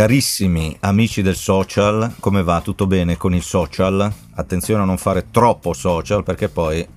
Carissimi 0.00 0.74
amici 0.80 1.20
del 1.20 1.36
social, 1.36 2.14
come 2.20 2.42
va? 2.42 2.62
Tutto 2.62 2.86
bene 2.86 3.18
con 3.18 3.34
il 3.34 3.42
social? 3.42 4.10
Attenzione 4.32 4.80
a 4.80 4.86
non 4.86 4.96
fare 4.96 5.26
troppo 5.30 5.74
social 5.74 6.22
perché 6.22 6.48
poi 6.48 6.88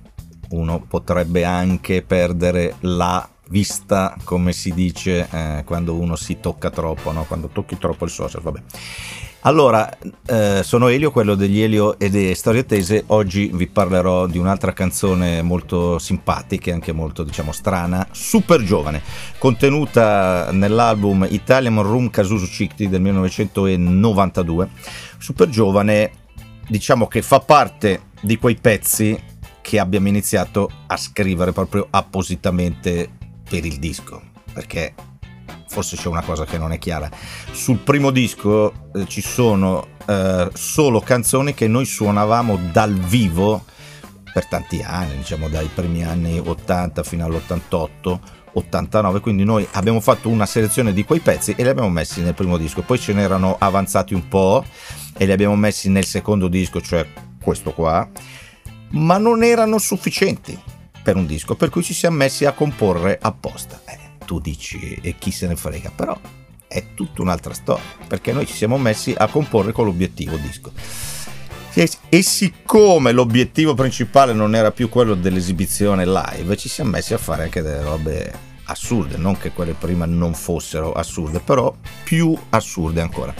uno 0.52 0.80
potrebbe 0.80 1.44
anche 1.44 2.00
perdere 2.00 2.76
la 2.80 3.28
vista, 3.48 4.16
come 4.24 4.54
si 4.54 4.72
dice 4.72 5.28
eh, 5.30 5.64
quando 5.66 5.92
uno 5.92 6.16
si 6.16 6.40
tocca 6.40 6.70
troppo, 6.70 7.12
no? 7.12 7.24
quando 7.24 7.48
tocchi 7.48 7.76
troppo 7.76 8.06
il 8.06 8.10
social. 8.10 8.40
Vabbè. 8.40 8.62
Allora, 9.46 9.90
eh, 10.24 10.62
sono 10.62 10.88
Elio, 10.88 11.10
quello 11.10 11.34
degli 11.34 11.60
Elio 11.60 11.98
e 11.98 12.08
delle 12.08 12.34
storie 12.34 12.64
tese. 12.64 13.04
Oggi 13.08 13.50
vi 13.52 13.66
parlerò 13.66 14.26
di 14.26 14.38
un'altra 14.38 14.72
canzone 14.72 15.42
molto 15.42 15.98
simpatica 15.98 16.70
e 16.70 16.72
anche 16.72 16.92
molto, 16.92 17.24
diciamo, 17.24 17.52
strana, 17.52 18.08
super 18.10 18.62
giovane, 18.62 19.02
contenuta 19.36 20.50
nell'album 20.50 21.26
Italian 21.28 21.82
Room 21.82 22.08
Casusu 22.08 22.46
Cicti 22.46 22.88
del 22.88 23.02
1992. 23.02 24.70
Super 25.18 25.50
giovane, 25.50 26.10
diciamo 26.66 27.06
che 27.06 27.20
fa 27.20 27.40
parte 27.40 28.04
di 28.22 28.38
quei 28.38 28.56
pezzi 28.56 29.22
che 29.60 29.78
abbiamo 29.78 30.08
iniziato 30.08 30.70
a 30.86 30.96
scrivere 30.96 31.52
proprio 31.52 31.86
appositamente 31.90 33.10
per 33.46 33.66
il 33.66 33.78
disco, 33.78 34.22
perché 34.54 34.94
forse 35.74 35.96
c'è 35.96 36.06
una 36.06 36.22
cosa 36.22 36.44
che 36.44 36.56
non 36.56 36.70
è 36.70 36.78
chiara. 36.78 37.10
Sul 37.50 37.78
primo 37.78 38.12
disco 38.12 38.90
eh, 38.94 39.08
ci 39.08 39.20
sono 39.20 39.88
eh, 40.06 40.48
solo 40.52 41.00
canzoni 41.00 41.52
che 41.52 41.66
noi 41.66 41.84
suonavamo 41.84 42.70
dal 42.70 42.94
vivo 42.94 43.64
per 44.32 44.46
tanti 44.46 44.80
anni, 44.86 45.16
diciamo 45.16 45.48
dai 45.48 45.68
primi 45.74 46.04
anni 46.04 46.38
80 46.38 47.02
fino 47.02 47.24
all'88. 47.24 48.18
89, 48.56 49.18
quindi 49.18 49.42
noi 49.42 49.66
abbiamo 49.72 49.98
fatto 49.98 50.28
una 50.28 50.46
selezione 50.46 50.92
di 50.92 51.04
quei 51.04 51.18
pezzi 51.18 51.54
e 51.56 51.64
li 51.64 51.68
abbiamo 51.68 51.90
messi 51.90 52.22
nel 52.22 52.34
primo 52.34 52.56
disco, 52.56 52.82
poi 52.82 53.00
ce 53.00 53.12
n'erano 53.12 53.56
avanzati 53.58 54.14
un 54.14 54.28
po' 54.28 54.64
e 55.16 55.26
li 55.26 55.32
abbiamo 55.32 55.56
messi 55.56 55.88
nel 55.90 56.04
secondo 56.04 56.46
disco, 56.46 56.80
cioè 56.80 57.04
questo 57.42 57.72
qua, 57.72 58.08
ma 58.90 59.18
non 59.18 59.42
erano 59.42 59.78
sufficienti 59.78 60.56
per 61.02 61.16
un 61.16 61.26
disco, 61.26 61.56
per 61.56 61.68
cui 61.68 61.82
ci 61.82 61.94
siamo 61.94 62.18
messi 62.18 62.44
a 62.44 62.52
comporre 62.52 63.18
apposta. 63.20 63.80
Eh, 63.86 64.03
tu 64.24 64.40
dici 64.40 64.98
e 65.00 65.16
chi 65.18 65.30
se 65.30 65.46
ne 65.46 65.56
frega, 65.56 65.90
però 65.94 66.18
è 66.66 66.84
tutta 66.94 67.22
un'altra 67.22 67.54
storia, 67.54 67.84
perché 68.06 68.32
noi 68.32 68.46
ci 68.46 68.54
siamo 68.54 68.78
messi 68.78 69.14
a 69.16 69.28
comporre 69.28 69.72
con 69.72 69.84
l'obiettivo 69.84 70.36
disco. 70.36 70.72
E, 72.08 72.22
siccome 72.22 73.10
l'obiettivo 73.10 73.74
principale 73.74 74.32
non 74.32 74.54
era 74.54 74.70
più 74.70 74.88
quello 74.88 75.14
dell'esibizione 75.14 76.06
live, 76.06 76.56
ci 76.56 76.68
siamo 76.68 76.90
messi 76.90 77.14
a 77.14 77.18
fare 77.18 77.44
anche 77.44 77.62
delle 77.62 77.82
robe 77.82 78.32
assurde, 78.64 79.16
non 79.16 79.36
che 79.36 79.50
quelle 79.50 79.72
prima 79.72 80.06
non 80.06 80.34
fossero 80.34 80.92
assurde, 80.92 81.40
però 81.40 81.74
più 82.04 82.36
assurde 82.50 83.00
ancora. 83.00 83.34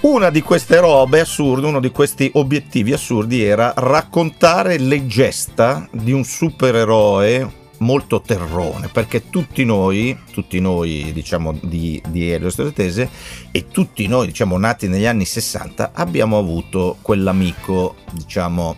Una 0.00 0.30
di 0.30 0.40
queste 0.40 0.80
robe 0.80 1.20
assurde, 1.20 1.66
uno 1.66 1.78
di 1.78 1.90
questi 1.90 2.30
obiettivi 2.34 2.92
assurdi 2.92 3.42
era 3.42 3.74
raccontare 3.76 4.78
le 4.78 5.06
gesta 5.06 5.88
di 5.92 6.10
un 6.10 6.24
supereroe 6.24 7.58
molto 7.80 8.20
terrone 8.20 8.88
perché 8.88 9.28
tutti 9.28 9.64
noi, 9.64 10.18
tutti 10.32 10.60
noi 10.60 11.12
diciamo 11.12 11.58
di, 11.60 12.00
di 12.08 12.30
Elio 12.30 12.50
Stratese 12.50 13.08
e 13.50 13.68
tutti 13.68 14.06
noi 14.06 14.26
diciamo 14.26 14.58
nati 14.58 14.88
negli 14.88 15.06
anni 15.06 15.24
60 15.24 15.92
abbiamo 15.94 16.38
avuto 16.38 16.96
quell'amico 17.02 17.96
diciamo 18.12 18.76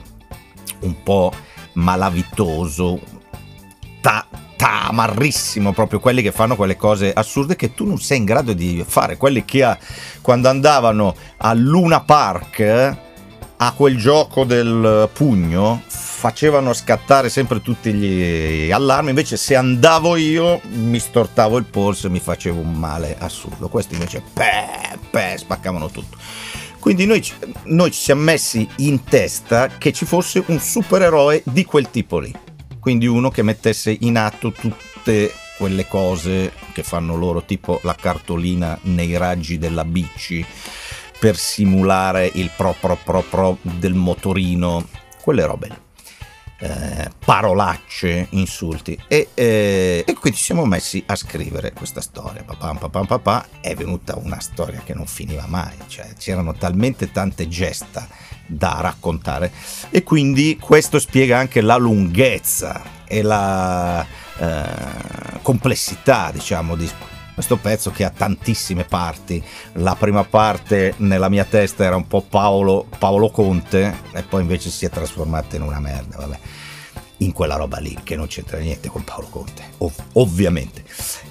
un 0.81 1.03
po' 1.03 1.33
malavitoso, 1.75 3.01
ta- 4.01 4.27
tamarrissimo, 4.57 5.73
proprio 5.73 5.99
quelli 5.99 6.23
che 6.23 6.33
fanno 6.33 6.57
quelle 6.57 6.77
cose 6.77 7.13
assurde 7.13 7.57
che 7.57 7.75
tu 7.75 7.87
non 7.87 7.99
sei 7.99 8.19
in 8.19 8.25
grado 8.25 8.53
di 8.53 8.85
fare, 8.87 9.17
quelli 9.17 9.45
che 9.45 9.65
a, 9.65 9.77
quando 10.21 10.49
andavano 10.49 11.15
a 11.39 11.53
Luna 11.55 12.01
Park 12.01 12.97
a 13.57 13.73
quel 13.73 13.97
gioco 13.97 14.45
del 14.45 15.09
pugno 15.13 15.83
facevano 16.23 16.73
scattare 16.73 17.29
sempre 17.29 17.61
tutti 17.61 17.93
gli 17.93 18.71
allarmi, 18.71 19.09
invece 19.09 19.37
se 19.37 19.57
andavo 19.57 20.15
io 20.15 20.61
mi 20.71 21.01
stortavo 21.01 21.57
il 21.57 21.65
polso 21.65 22.07
e 22.07 22.11
mi 22.11 22.21
facevo 22.21 22.61
un 22.61 22.75
male 22.75 23.17
assurdo, 23.19 23.69
questi 23.69 23.95
invece 23.95 24.23
pe, 24.33 24.99
pe, 25.11 25.35
spaccavano 25.37 25.91
tutto. 25.91 26.17
Quindi 26.79 27.07
noi, 27.07 27.25
noi 27.65 27.91
ci 27.91 28.01
siamo 28.01 28.23
messi 28.23 28.69
in 28.77 29.03
testa 29.03 29.67
che 29.67 29.93
ci 29.93 30.05
fosse 30.05 30.45
un 30.47 30.61
supereroe 30.61 31.43
di 31.45 31.65
quel 31.65 31.91
tipo 31.91 32.19
lì 32.21 32.33
quindi 32.83 33.07
uno 33.07 33.31
che 33.31 33.43
mettesse 33.43 33.97
in 34.01 34.17
atto 34.17 34.51
tutte 34.51 35.33
quelle 35.57 35.87
cose 35.87 36.53
che 36.73 36.83
fanno 36.83 37.15
loro, 37.15 37.45
tipo 37.45 37.79
la 37.85 37.95
cartolina 37.95 38.77
nei 38.83 39.17
raggi 39.17 39.57
della 39.57 39.85
bici 39.85 40.45
per 41.17 41.37
simulare 41.37 42.29
il 42.35 42.51
pro 42.57 42.75
pro 42.81 42.97
pro 42.97 43.23
pro 43.23 43.59
del 43.63 43.95
motorino, 43.95 44.89
quelle 45.23 45.47
robe 45.47 45.69
lì. 45.69 45.92
Eh, 46.65 47.11
parolacce, 47.25 48.29
insulti. 48.31 48.97
E, 49.09 49.31
eh, 49.35 50.05
e, 50.07 50.15
quindi 50.15 50.39
siamo 50.39 50.65
messi 50.65 51.03
a 51.07 51.17
scrivere 51.17 51.73
questa 51.73 52.01
storia. 52.01 52.45
Papà, 52.45 52.73
papà, 52.75 53.05
papà, 53.05 53.47
è 53.61 53.75
venuta 53.75 54.17
una 54.17 54.39
storia 54.39 54.81
che 54.85 54.95
non 54.95 55.07
finiva 55.07 55.45
mai, 55.49 55.75
cioè 55.89 56.13
c'erano 56.17 56.55
talmente 56.55 57.11
tante 57.11 57.49
gesta 57.49 58.07
da 58.47 58.79
raccontare. 58.81 59.51
E 59.91 60.05
quindi 60.05 60.57
questo 60.61 61.01
spiega 61.01 61.37
anche 61.37 61.63
la 61.63 61.77
lunghezza 61.77 62.81
e 63.09 63.23
la 63.23 64.07
eh, 64.39 65.41
complessità 65.43 66.31
diciamo 66.33 66.77
di 66.77 66.89
questo 67.35 67.57
pezzo 67.57 67.91
che 67.91 68.05
ha 68.05 68.11
tantissime 68.11 68.85
parti 68.85 69.43
la 69.75 69.95
prima 69.95 70.25
parte 70.25 70.95
nella 70.99 71.29
mia 71.29 71.45
testa 71.45 71.85
era 71.85 71.97
un 71.97 72.07
po' 72.07 72.23
Paolo, 72.23 72.87
Paolo 72.99 73.31
Conte 73.31 73.95
e 74.13 74.23
poi 74.23 74.43
invece 74.43 74.71
si 74.71 74.85
è 74.85 74.91
trasformata 74.91 75.57
in 75.57 75.63
una 75.63 75.81
merda 75.81 76.17
vabbè 76.19 76.39
in 77.23 77.33
quella 77.33 77.57
roba 77.57 77.79
lì 77.79 77.97
che 78.03 78.17
non 78.17 78.27
c'entra 78.27 78.59
niente 78.59 78.89
con 78.89 79.05
Paolo 79.05 79.29
Conte, 79.29 79.63
ov- 79.79 80.03
ovviamente. 80.15 80.83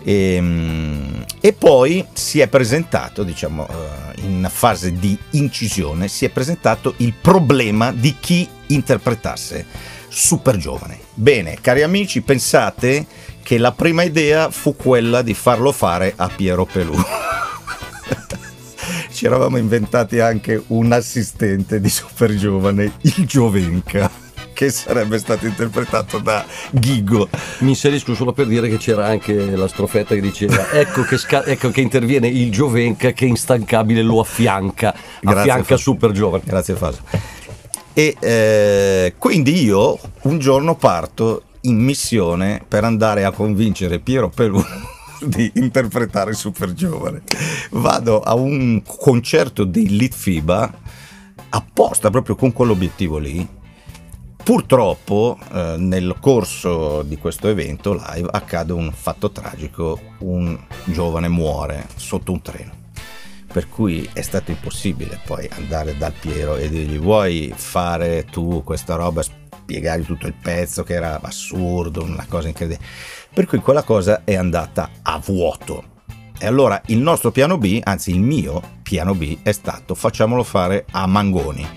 E, 0.03 0.35
ehm, 0.35 1.25
e, 1.39 1.53
poi 1.53 2.05
si 2.13 2.39
è 2.39 2.47
presentato, 2.47 3.23
diciamo, 3.23 3.67
eh, 3.67 4.21
in 4.21 4.47
fase 4.49 4.93
di 4.93 5.17
incisione, 5.31 6.07
si 6.07 6.25
è 6.25 6.29
presentato 6.29 6.93
il 6.97 7.13
problema 7.13 7.91
di 7.91 8.15
chi 8.19 8.47
interpretasse 8.67 9.65
super 10.11 10.57
giovane. 10.57 10.99
Bene, 11.13 11.57
cari 11.61 11.83
amici, 11.83 12.21
pensate 12.21 13.05
che 13.41 13.57
la 13.57 13.71
prima 13.71 14.03
idea 14.03 14.51
fu 14.51 14.75
quella 14.75 15.21
di 15.21 15.33
farlo 15.33 15.71
fare 15.71 16.13
a 16.15 16.27
Piero 16.27 16.65
Pelù. 16.65 16.93
Ci 19.11 19.25
eravamo 19.25 19.57
inventati 19.57 20.19
anche 20.19 20.61
un 20.67 20.91
assistente 20.91 21.79
di 21.79 21.89
super 21.89 22.35
giovane, 22.35 22.93
il 23.01 23.25
Giovenca 23.25 24.29
che 24.53 24.69
sarebbe 24.69 25.17
stato 25.17 25.47
interpretato 25.47 26.19
da 26.19 26.45
Ghigo. 26.71 27.29
Mi 27.59 27.69
inserisco 27.69 28.13
solo 28.13 28.31
per 28.31 28.45
dire 28.45 28.69
che 28.69 28.77
c'era 28.77 29.07
anche 29.07 29.33
la 29.55 29.67
strofetta 29.67 30.13
che 30.13 30.21
diceva 30.21 30.69
ecco 30.73 31.01
che, 31.03 31.17
sca- 31.17 31.45
ecco 31.45 31.69
che 31.71 31.81
interviene 31.81 32.27
il 32.27 32.51
Giovenca 32.51 33.11
che 33.11 33.25
instancabile 33.25 34.03
lo 34.03 34.19
affianca, 34.19 34.93
Grazie 35.19 35.39
affianca 35.39 35.77
super 35.77 36.11
giovane. 36.11 36.43
Grazie 36.45 36.75
Fasa. 36.75 36.99
E 37.93 38.15
eh, 38.19 39.15
quindi 39.17 39.63
io 39.63 39.99
un 40.23 40.39
giorno 40.39 40.75
parto 40.75 41.43
in 41.61 41.77
missione 41.77 42.63
per 42.67 42.83
andare 42.83 43.23
a 43.23 43.31
convincere 43.31 43.99
Piero 43.99 44.29
Pelù 44.29 44.61
di 45.25 45.51
interpretare 45.55 46.33
super 46.33 46.73
giovane. 46.73 47.23
Vado 47.71 48.21
a 48.21 48.33
un 48.33 48.81
concerto 48.85 49.63
di 49.63 49.97
Litfiba 49.97 50.71
apposta 51.49 52.09
proprio 52.09 52.35
con 52.35 52.53
quell'obiettivo 52.53 53.17
lì 53.17 53.59
Purtroppo 54.43 55.37
eh, 55.53 55.75
nel 55.77 56.15
corso 56.19 57.03
di 57.03 57.17
questo 57.17 57.47
evento 57.47 57.93
live 57.93 58.27
accade 58.31 58.73
un 58.73 58.91
fatto 58.91 59.29
tragico, 59.29 59.99
un 60.19 60.57
giovane 60.85 61.27
muore 61.27 61.87
sotto 61.95 62.31
un 62.31 62.41
treno, 62.41 62.71
per 63.51 63.69
cui 63.69 64.09
è 64.13 64.21
stato 64.21 64.51
impossibile 64.51 65.19
poi 65.25 65.47
andare 65.51 65.97
dal 65.97 66.13
Piero 66.13 66.55
e 66.55 66.69
dirgli 66.69 66.97
vuoi 66.97 67.53
fare 67.55 68.25
tu 68.25 68.63
questa 68.63 68.95
roba, 68.95 69.21
spiegargli 69.21 70.05
tutto 70.05 70.27
il 70.27 70.33
pezzo 70.33 70.83
che 70.83 70.93
era 70.93 71.19
assurdo, 71.21 72.03
una 72.03 72.25
cosa 72.27 72.47
incredibile, 72.47 72.87
per 73.33 73.45
cui 73.45 73.59
quella 73.59 73.83
cosa 73.83 74.23
è 74.23 74.35
andata 74.35 74.89
a 75.01 75.19
vuoto. 75.19 75.89
E 76.39 76.47
allora 76.47 76.81
il 76.87 76.97
nostro 76.97 77.31
piano 77.31 77.57
B, 77.57 77.79
anzi 77.83 78.11
il 78.11 78.19
mio 78.19 78.79
piano 78.81 79.13
B 79.13 79.37
è 79.43 79.51
stato 79.51 79.93
facciamolo 79.93 80.43
fare 80.43 80.85
a 80.91 81.05
Mangoni 81.05 81.67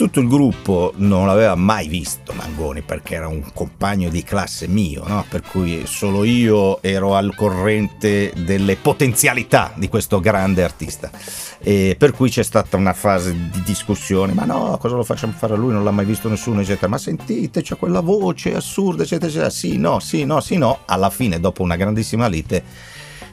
tutto 0.00 0.20
il 0.20 0.28
gruppo 0.28 0.94
non 0.96 1.26
l'aveva 1.26 1.54
mai 1.56 1.86
visto 1.86 2.32
Mangoni 2.32 2.80
perché 2.80 3.16
era 3.16 3.28
un 3.28 3.44
compagno 3.52 4.08
di 4.08 4.22
classe 4.22 4.66
mio, 4.66 5.06
no? 5.06 5.26
per 5.28 5.42
cui 5.42 5.82
solo 5.84 6.24
io 6.24 6.80
ero 6.80 7.16
al 7.16 7.34
corrente 7.34 8.32
delle 8.34 8.76
potenzialità 8.76 9.74
di 9.74 9.90
questo 9.90 10.18
grande 10.18 10.64
artista. 10.64 11.10
E 11.58 11.96
per 11.98 12.12
cui 12.12 12.30
c'è 12.30 12.42
stata 12.42 12.78
una 12.78 12.94
fase 12.94 13.50
di 13.50 13.62
discussione, 13.62 14.32
ma 14.32 14.46
no, 14.46 14.78
cosa 14.80 14.96
lo 14.96 15.04
facciamo 15.04 15.34
fare 15.36 15.52
a 15.52 15.56
lui? 15.58 15.74
Non 15.74 15.84
l'ha 15.84 15.90
mai 15.90 16.06
visto 16.06 16.30
nessuno, 16.30 16.62
eccetera. 16.62 16.88
Ma 16.88 16.96
sentite, 16.96 17.60
c'è 17.60 17.76
quella 17.76 18.00
voce 18.00 18.54
assurda, 18.54 19.02
eccetera, 19.02 19.26
eccetera. 19.26 19.50
Sì, 19.50 19.76
no, 19.76 19.98
sì, 19.98 20.24
no, 20.24 20.40
sì, 20.40 20.56
no. 20.56 20.78
Alla 20.86 21.10
fine, 21.10 21.40
dopo 21.40 21.60
una 21.60 21.76
grandissima 21.76 22.26
lite, 22.26 22.64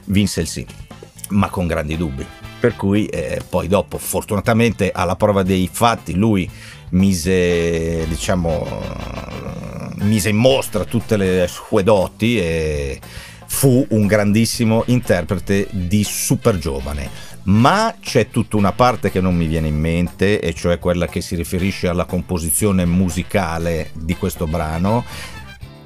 vinse 0.04 0.42
il 0.42 0.46
sì, 0.46 0.66
ma 1.30 1.48
con 1.48 1.66
grandi 1.66 1.96
dubbi 1.96 2.26
Per 2.60 2.74
cui 2.74 3.06
eh, 3.06 3.40
poi 3.48 3.68
dopo, 3.68 3.98
fortunatamente 3.98 4.90
alla 4.92 5.14
prova 5.14 5.42
dei 5.44 5.68
fatti, 5.70 6.14
lui 6.14 6.50
mise, 6.90 8.04
diciamo, 8.08 8.66
mise 10.00 10.30
in 10.30 10.36
mostra 10.36 10.84
tutte 10.84 11.16
le 11.16 11.46
sue 11.48 11.82
doti 11.84 12.38
e 12.38 13.00
fu 13.46 13.86
un 13.90 14.06
grandissimo 14.06 14.82
interprete 14.86 15.68
di 15.70 16.02
super 16.02 16.58
giovane. 16.58 17.26
Ma 17.44 17.94
c'è 17.98 18.28
tutta 18.28 18.56
una 18.56 18.72
parte 18.72 19.10
che 19.10 19.20
non 19.20 19.34
mi 19.34 19.46
viene 19.46 19.68
in 19.68 19.78
mente, 19.78 20.40
e 20.40 20.52
cioè 20.52 20.78
quella 20.78 21.06
che 21.06 21.20
si 21.20 21.34
riferisce 21.34 21.88
alla 21.88 22.04
composizione 22.04 22.84
musicale 22.84 23.90
di 23.94 24.16
questo 24.16 24.46
brano, 24.46 25.04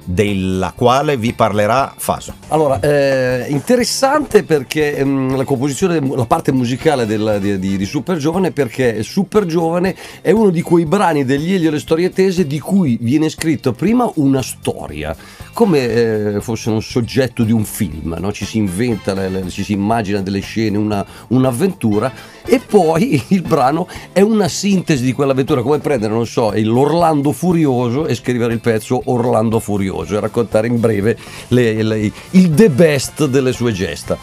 della 0.03 0.73
quale 0.75 1.17
vi 1.17 1.33
parlerà 1.33 1.93
Faso. 1.95 2.33
Allora, 2.49 2.79
eh, 2.79 3.45
interessante 3.49 4.43
perché 4.43 5.03
mh, 5.03 5.09
mm, 5.09 5.35
la 5.35 5.43
composizione, 5.43 5.99
la 6.15 6.25
parte 6.25 6.51
musicale 6.51 7.05
del, 7.05 7.37
di, 7.39 7.59
di, 7.59 7.77
di, 7.77 7.85
Super 7.85 8.17
Giovane, 8.17 8.51
perché 8.51 9.03
Super 9.03 9.45
Giovane 9.45 9.95
è 10.21 10.31
uno 10.31 10.49
di 10.49 10.61
quei 10.61 10.85
brani 10.85 11.23
degli 11.23 11.53
Elio 11.53 11.69
e 11.69 11.71
le 11.71 11.79
storie 11.79 12.09
tese 12.09 12.45
di 12.45 12.59
cui 12.59 12.97
viene 12.99 13.29
scritto 13.29 13.71
prima 13.71 14.09
una 14.15 14.41
storia, 14.41 15.15
come 15.53 15.87
eh, 15.87 16.41
fosse 16.41 16.69
un 16.69 16.81
soggetto 16.81 17.43
di 17.43 17.51
un 17.51 17.63
film, 17.63 18.17
no? 18.19 18.31
ci 18.31 18.45
si 18.45 18.57
inventa, 18.57 19.13
le, 19.13 19.29
le, 19.29 19.49
ci 19.49 19.63
si 19.63 19.73
immagina 19.73 20.21
delle 20.21 20.41
scene, 20.41 20.77
una, 20.77 21.05
un'avventura 21.29 22.11
e 22.45 22.59
poi 22.59 23.23
il 23.29 23.41
brano 23.41 23.87
è 24.11 24.21
una 24.21 24.47
sintesi 24.47 25.03
di 25.03 25.13
quell'avventura, 25.13 25.61
come 25.61 25.79
prendere, 25.79 26.13
non 26.13 26.27
so, 26.27 26.51
l'Orlando 26.55 27.31
Furioso 27.31 28.05
e 28.05 28.15
scrivere 28.15 28.53
il 28.53 28.59
pezzo 28.59 29.01
Orlando 29.05 29.59
Furioso 29.59 29.92
e 30.01 30.19
raccontare 30.19 30.67
in 30.67 30.79
breve 30.79 31.17
le, 31.49 31.83
le, 31.83 32.11
il 32.31 32.53
the 32.53 32.69
best 32.69 33.25
delle 33.25 33.51
sue 33.51 33.71
gesta. 33.71 34.17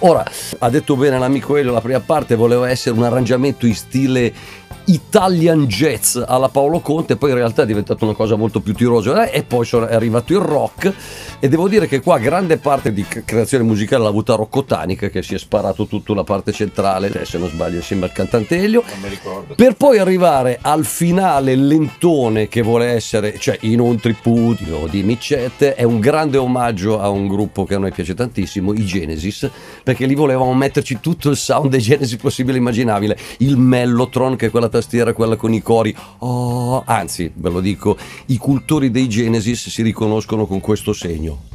Ora, 0.00 0.24
ha 0.58 0.68
detto 0.68 0.96
bene 0.96 1.18
l'amico 1.18 1.56
Elio, 1.56 1.72
la 1.72 1.80
prima 1.80 2.00
parte 2.00 2.34
voleva 2.34 2.68
essere 2.68 2.96
un 2.96 3.04
arrangiamento 3.04 3.64
in 3.64 3.74
stile 3.74 4.32
Italian 4.86 5.66
Jazz 5.66 6.16
alla 6.16 6.48
Paolo 6.48 6.80
Conte, 6.80 7.16
poi 7.16 7.30
in 7.30 7.36
realtà 7.36 7.62
è 7.62 7.66
diventata 7.66 8.04
una 8.04 8.14
cosa 8.14 8.36
molto 8.36 8.60
più 8.60 8.74
tirosa 8.74 9.28
eh, 9.28 9.38
e 9.38 9.42
poi 9.42 9.66
è 9.66 9.94
arrivato 9.94 10.32
il 10.32 10.40
rock. 10.40 10.92
E 11.40 11.48
devo 11.48 11.68
dire 11.68 11.86
che 11.86 12.00
qua 12.00 12.18
grande 12.18 12.58
parte 12.58 12.92
di 12.92 13.04
creazione 13.24 13.64
musicale 13.64 14.02
l'ha 14.02 14.08
avuta 14.08 14.34
Rocco 14.34 14.64
Tanica 14.64 15.08
che 15.08 15.22
si 15.22 15.34
è 15.34 15.38
sparato 15.38 15.86
tutta 15.86 16.14
la 16.14 16.24
parte 16.24 16.52
centrale, 16.52 17.10
eh, 17.10 17.24
se 17.24 17.38
non 17.38 17.48
sbaglio 17.48 17.76
insieme 17.76 18.04
al 18.04 18.12
cantante 18.12 18.58
Elio, 18.58 18.82
per 19.54 19.74
poi 19.74 19.98
arrivare 19.98 20.58
al 20.60 20.84
finale 20.84 21.54
lentone 21.54 22.48
che 22.48 22.62
vuole 22.62 22.86
essere, 22.86 23.38
cioè 23.38 23.58
in 23.62 23.80
un 23.80 23.98
tripudio 23.98 24.86
di 24.90 25.02
Micette, 25.02 25.74
è 25.74 25.82
un 25.82 26.00
grande 26.00 26.36
omaggio 26.36 27.00
a 27.00 27.08
un 27.08 27.26
gruppo 27.26 27.64
che 27.64 27.74
a 27.74 27.78
noi 27.78 27.92
piace 27.92 28.14
tantissimo, 28.14 28.72
i 28.72 28.84
Genesis, 28.84 29.48
perché 29.82 30.06
lì 30.06 30.14
volevamo 30.14 30.52
metterci 30.54 30.98
tutto 31.00 31.30
il 31.30 31.36
sound 31.36 31.70
dei 31.70 31.80
Genesis 31.80 32.16
possibile 32.16 32.56
e 32.56 32.60
immaginabile, 32.60 33.18
il 33.38 33.56
Mellotron 33.56 34.36
che 34.36 34.46
è 34.46 34.50
quella 34.50 34.68
tastiera 34.74 35.12
quella 35.12 35.36
con 35.36 35.52
i 35.54 35.62
cori. 35.62 35.94
Oh, 36.18 36.82
anzi, 36.84 37.30
ve 37.32 37.48
lo 37.48 37.60
dico, 37.60 37.96
i 38.26 38.38
cultori 38.38 38.90
dei 38.90 39.08
Genesis 39.08 39.68
si 39.68 39.82
riconoscono 39.82 40.46
con 40.46 40.58
questo 40.58 40.92
segno 40.92 41.53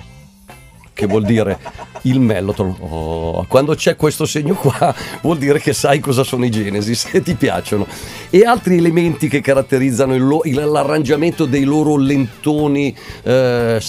che 0.99 1.05
vuol 1.05 1.23
dire 1.23 1.57
il 2.01 2.19
mellotron. 2.19 2.75
Oh, 2.79 3.45
quando 3.47 3.73
c'è 3.73 3.95
questo 3.95 4.25
segno 4.25 4.53
qua 4.55 4.93
vuol 5.21 5.37
dire 5.37 5.59
che 5.59 5.71
sai 5.71 6.01
cosa 6.01 6.25
sono 6.25 6.43
i 6.43 6.51
Genesis 6.51 7.07
e 7.13 7.21
ti 7.21 7.35
piacciono. 7.35 7.87
E 8.29 8.43
altri 8.43 8.77
elementi 8.77 9.29
che 9.29 9.39
caratterizzano 9.39 10.17
lo, 10.17 10.41
l'arrangiamento 10.43 11.45
dei 11.45 11.63
loro 11.63 11.95
lentoni, 11.95 12.93
eh, 13.23 13.81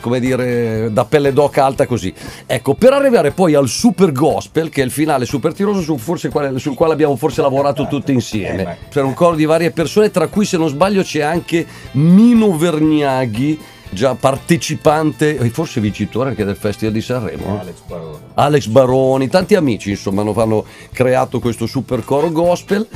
come 0.00 0.18
dire, 0.18 0.90
da 0.92 1.04
pelle 1.04 1.32
d'oca 1.32 1.64
alta 1.64 1.86
così. 1.86 2.12
Ecco, 2.46 2.74
per 2.74 2.94
arrivare 2.94 3.30
poi 3.30 3.54
al 3.54 3.68
super 3.68 4.10
gospel, 4.10 4.68
che 4.68 4.82
è 4.82 4.84
il 4.84 4.90
finale 4.90 5.24
super 5.24 5.52
tiroso 5.52 5.82
su 5.82 5.96
forse 5.98 6.32
sul 6.56 6.74
quale 6.74 6.94
abbiamo 6.94 7.14
forse 7.14 7.42
lavorato 7.42 7.86
tutti 7.86 8.12
insieme. 8.12 8.78
C'è 8.90 9.02
un 9.02 9.14
coro 9.14 9.36
di 9.36 9.44
varie 9.44 9.70
persone, 9.70 10.10
tra 10.10 10.26
cui 10.26 10.44
se 10.44 10.56
non 10.56 10.68
sbaglio 10.68 11.02
c'è 11.02 11.20
anche 11.20 11.64
Mino 11.92 12.56
Vergnaghi 12.56 13.74
già 13.90 14.14
partecipante 14.14 15.36
e 15.36 15.48
forse 15.50 15.80
vincitore 15.80 16.30
anche 16.30 16.44
del 16.44 16.56
Festival 16.56 16.94
di 16.94 17.00
Sanremo. 17.00 17.60
Alex 17.60 17.74
Baroni. 17.86 18.18
Alex 18.34 18.66
Baroni, 18.66 19.28
tanti 19.28 19.54
amici 19.54 19.90
insomma 19.90 20.22
hanno 20.22 20.64
creato 20.92 21.38
questo 21.40 21.66
super 21.66 22.04
coro 22.04 22.30
gospel 22.30 22.86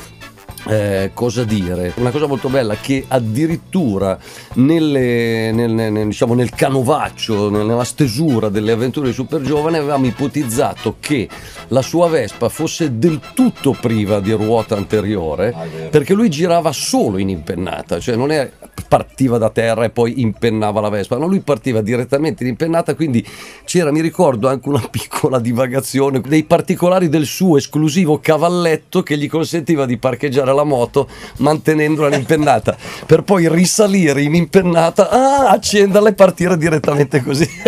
eh, 0.71 1.11
cosa 1.15 1.43
dire? 1.43 1.93
Una 1.97 2.11
cosa 2.11 2.27
molto 2.27 2.49
bella 2.49 2.77
che 2.77 3.05
addirittura 3.09 4.17
nelle, 4.55 5.51
nel, 5.51 5.71
nel, 5.73 6.07
diciamo, 6.07 6.35
nel 6.35 6.51
canovaccio, 6.51 7.51
nella 7.51 7.83
stesura 7.83 8.49
delle 8.49 8.71
avventure 8.71 9.09
di 9.09 9.13
Super 9.13 9.41
Giovane 9.41 9.79
avevamo 9.79 10.07
ipotizzato 10.07 10.97
che 11.01 11.29
la 11.69 11.83
sua 11.83 12.09
Vespa 12.09 12.49
fosse 12.49 12.99
del 12.99 13.21
tutto 13.35 13.77
priva 13.81 14.21
di 14.21 14.31
ruota 14.31 14.77
anteriore 14.77 15.53
ah, 15.53 15.67
perché 15.91 16.15
lui 16.15 16.31
girava 16.31 16.71
solo 16.71 17.19
in 17.19 17.31
impennata, 17.31 17.99
cioè 17.99 18.15
non 18.15 18.31
è 18.31 18.49
partiva 18.87 19.39
da 19.39 19.51
terra 19.51 19.85
e 19.85 19.91
poi 19.91 20.21
impennava 20.21 20.81
la 20.81 20.89
Vespa, 20.89 21.17
no, 21.17 21.27
lui 21.27 21.41
partiva 21.41 21.81
direttamente 21.81 22.45
in 22.45 22.51
impennata, 22.51 22.95
quindi 22.95 23.27
c'era, 23.65 23.91
mi 23.91 24.01
ricordo, 24.01 24.49
anche 24.49 24.69
una 24.69 24.87
piccola 24.91 25.39
divagazione 25.39 26.21
dei 26.21 26.45
particolari 26.45 27.09
del 27.09 27.25
suo 27.25 27.57
esclusivo 27.57 28.19
cavalletto 28.21 29.03
che 29.03 29.17
gli 29.17 29.29
consentiva 29.29 29.85
di 29.87 29.97
parcheggiare 29.97 30.53
la 30.53 30.60
moto 30.65 31.09
mantenendola 31.39 32.15
impennata, 32.15 32.77
per 33.07 33.23
poi 33.23 33.49
risalire 33.49 34.23
in 34.23 34.35
impennata, 34.35 35.09
ah, 35.11 35.51
accenderla 35.51 36.09
e 36.11 36.15
partire 36.15 36.57
direttamente 36.57 37.23
così, 37.23 37.49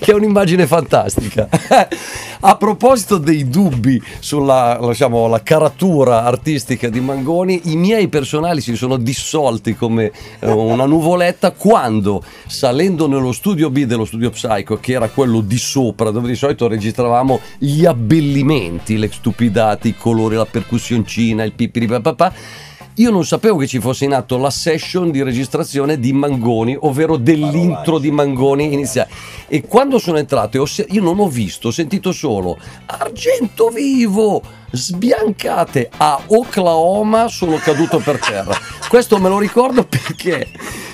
che 0.00 0.12
è 0.12 0.14
un'immagine 0.14 0.66
fantastica. 0.66 1.48
A 2.44 2.56
proposito 2.56 3.18
dei 3.18 3.48
dubbi 3.48 4.02
sulla 4.18 4.76
diciamo, 4.88 5.28
la 5.28 5.42
caratura 5.42 6.24
artistica 6.24 6.88
di 6.88 7.00
Mangoni, 7.00 7.60
i 7.64 7.76
miei 7.76 8.08
personali 8.08 8.60
si 8.60 8.74
sono 8.74 8.96
dissolti 8.96 9.76
come 9.76 10.10
eh, 10.40 10.50
una 10.50 10.84
nuvoletta 10.84 11.52
quando 11.52 12.22
salendo 12.46 13.06
nello 13.06 13.32
studio 13.32 13.70
B 13.70 13.84
dello 13.84 14.04
studio 14.04 14.30
Psycho, 14.30 14.78
che 14.78 14.92
era 14.92 15.08
quello 15.08 15.40
di 15.40 15.56
sopra, 15.56 16.10
dove 16.10 16.28
di 16.28 16.34
solito 16.34 16.66
registravamo 16.66 17.40
gli 17.58 17.84
abbellimenti, 17.84 18.98
le 18.98 19.10
stupidate, 19.12 19.88
i 19.88 19.96
colori, 19.96 20.34
la 20.34 20.46
percussioncina, 20.46 21.44
il 21.44 21.52
pipiri 21.52 21.86
papà 22.14 22.70
io 22.96 23.10
non 23.10 23.24
sapevo 23.24 23.56
che 23.56 23.66
ci 23.66 23.80
fosse 23.80 24.04
in 24.04 24.12
atto 24.12 24.36
la 24.36 24.50
session 24.50 25.10
di 25.10 25.22
registrazione 25.22 25.98
di 25.98 26.12
Mangoni, 26.12 26.76
ovvero 26.78 27.16
dell'intro 27.16 27.98
di 27.98 28.10
Mangoni 28.10 28.70
iniziale. 28.70 29.08
E 29.48 29.62
quando 29.62 29.98
sono 29.98 30.18
entrato, 30.18 30.62
io 30.88 31.02
non 31.02 31.18
ho 31.18 31.26
visto, 31.26 31.68
ho 31.68 31.70
sentito 31.70 32.12
solo 32.12 32.58
Argento 32.84 33.68
vivo, 33.68 34.42
sbiancate 34.70 35.88
a 35.96 36.20
Oklahoma, 36.26 37.28
sono 37.28 37.56
caduto 37.56 37.98
per 37.98 38.18
terra. 38.18 38.54
Questo 38.88 39.18
me 39.18 39.30
lo 39.30 39.38
ricordo 39.38 39.84
perché 39.84 40.48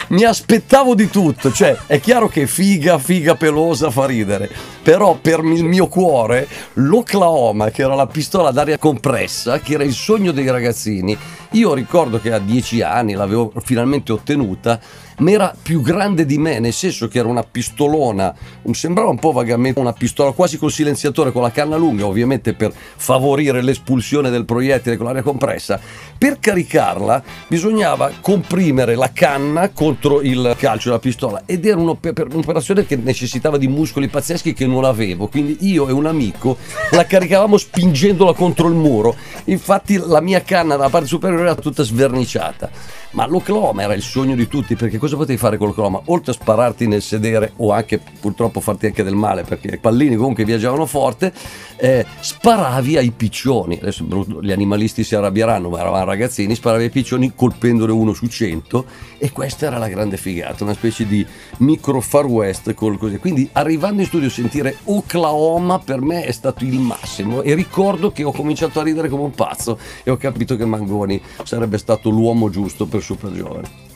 mi 0.08 0.22
aspettavo 0.22 0.94
di 0.94 1.10
tutto, 1.10 1.50
cioè 1.50 1.76
è 1.86 1.98
chiaro 1.98 2.28
che 2.28 2.46
figa, 2.46 2.98
figa 2.98 3.34
pelosa 3.34 3.90
fa 3.90 4.06
ridere, 4.06 4.48
però 4.88 5.18
per 5.20 5.40
il 5.44 5.64
mio 5.64 5.86
cuore 5.86 6.48
l'Oklahoma, 6.72 7.68
che 7.68 7.82
era 7.82 7.94
la 7.94 8.06
pistola 8.06 8.50
d'aria 8.50 8.78
compressa, 8.78 9.60
che 9.60 9.74
era 9.74 9.84
il 9.84 9.92
sogno 9.92 10.32
dei 10.32 10.50
ragazzini, 10.50 11.14
io 11.50 11.74
ricordo 11.74 12.18
che 12.18 12.32
a 12.32 12.38
dieci 12.38 12.80
anni 12.80 13.12
l'avevo 13.12 13.52
finalmente 13.62 14.12
ottenuta 14.12 14.80
ma 15.18 15.30
era 15.30 15.54
più 15.60 15.80
grande 15.80 16.24
di 16.24 16.38
me, 16.38 16.58
nel 16.58 16.72
senso 16.72 17.08
che 17.08 17.18
era 17.18 17.28
una 17.28 17.42
pistolona, 17.42 18.34
sembrava 18.70 19.08
un 19.08 19.18
po' 19.18 19.32
vagamente 19.32 19.80
una 19.80 19.92
pistola 19.92 20.32
quasi 20.32 20.58
col 20.58 20.70
silenziatore 20.70 21.32
con 21.32 21.42
la 21.42 21.50
canna 21.50 21.76
lunga, 21.76 22.06
ovviamente 22.06 22.54
per 22.54 22.72
favorire 22.72 23.62
l'espulsione 23.62 24.30
del 24.30 24.44
proiettile 24.44 24.96
con 24.96 25.06
l'aria 25.06 25.22
compressa. 25.22 25.80
Per 26.16 26.38
caricarla 26.38 27.22
bisognava 27.48 28.12
comprimere 28.20 28.94
la 28.94 29.10
canna 29.12 29.70
contro 29.70 30.20
il 30.20 30.54
calcio 30.58 30.88
della 30.88 31.00
pistola 31.00 31.42
ed 31.46 31.66
era 31.66 31.78
un'operazione 31.78 32.86
che 32.86 32.96
necessitava 32.96 33.56
di 33.56 33.68
muscoli 33.68 34.08
pazzeschi 34.08 34.52
che 34.52 34.66
non 34.66 34.77
avevo, 34.84 35.28
quindi 35.28 35.58
io 35.60 35.88
e 35.88 35.92
un 35.92 36.06
amico 36.06 36.56
la 36.92 37.04
caricavamo 37.04 37.56
spingendola 37.56 38.32
contro 38.32 38.68
il 38.68 38.74
muro. 38.74 39.14
Infatti 39.44 39.96
la 39.96 40.20
mia 40.20 40.42
canna 40.42 40.76
dalla 40.76 40.90
parte 40.90 41.06
superiore 41.06 41.42
era 41.44 41.54
tutta 41.54 41.82
sverniciata. 41.82 42.70
Ma 43.10 43.26
l'Oklahoma 43.26 43.82
era 43.82 43.94
il 43.94 44.02
sogno 44.02 44.34
di 44.34 44.46
tutti 44.48 44.76
perché 44.76 44.98
cosa 44.98 45.16
potevi 45.16 45.38
fare 45.38 45.56
con 45.56 45.68
l'Oklahoma? 45.68 46.02
Oltre 46.06 46.32
a 46.32 46.34
spararti 46.34 46.86
nel 46.86 47.00
sedere 47.00 47.52
o 47.56 47.72
anche 47.72 47.98
purtroppo 48.20 48.60
farti 48.60 48.86
anche 48.86 49.02
del 49.02 49.14
male 49.14 49.44
perché 49.44 49.68
i 49.68 49.78
pallini 49.78 50.14
comunque 50.16 50.44
viaggiavano 50.44 50.84
forte, 50.84 51.32
eh, 51.76 52.04
sparavi 52.20 52.98
ai 52.98 53.10
piccioni. 53.10 53.78
Adesso 53.80 54.04
gli 54.42 54.52
animalisti 54.52 55.04
si 55.04 55.14
arrabbieranno, 55.14 55.70
ma 55.70 55.80
eravamo 55.80 56.04
ragazzini, 56.04 56.54
sparavi 56.54 56.84
ai 56.84 56.90
piccioni 56.90 57.32
colpendone 57.34 57.92
uno 57.92 58.12
su 58.12 58.26
cento 58.26 58.84
e 59.16 59.32
questa 59.32 59.66
era 59.66 59.78
la 59.78 59.88
grande 59.88 60.18
figata, 60.18 60.64
una 60.64 60.74
specie 60.74 61.06
di 61.06 61.26
micro 61.58 62.00
far 62.02 62.26
west 62.26 62.74
col 62.74 62.98
così. 62.98 63.16
Quindi 63.16 63.48
arrivando 63.52 64.02
in 64.02 64.06
studio 64.06 64.28
a 64.28 64.30
sentire 64.58 64.78
Oklahoma 64.84 65.78
per 65.78 66.00
me 66.00 66.24
è 66.24 66.32
stato 66.32 66.64
il 66.64 66.78
massimo 66.78 67.42
e 67.42 67.54
ricordo 67.54 68.10
che 68.10 68.24
ho 68.24 68.32
cominciato 68.32 68.80
a 68.80 68.82
ridere 68.82 69.08
come 69.08 69.22
un 69.22 69.30
pazzo 69.30 69.78
e 70.02 70.10
ho 70.10 70.16
capito 70.16 70.56
che 70.56 70.64
Mangoni 70.64 71.20
sarebbe 71.44 71.78
stato 71.78 72.10
l'uomo 72.10 72.50
giusto 72.50 72.86
per 72.86 73.02
super 73.02 73.32
giovane. 73.32 73.86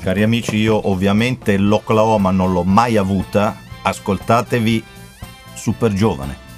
Cari 0.00 0.22
amici, 0.22 0.56
io 0.56 0.88
ovviamente 0.88 1.56
l'Oklahoma 1.56 2.30
non 2.30 2.52
l'ho 2.52 2.62
mai 2.62 2.96
avuta, 2.96 3.56
ascoltatevi 3.82 4.82
super 5.54 5.92
giovane. 5.92 6.48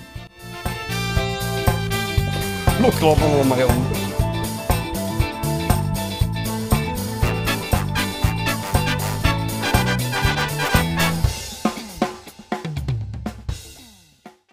Lo 2.78 2.88
clonano 2.88 3.42
magari. 3.42 4.01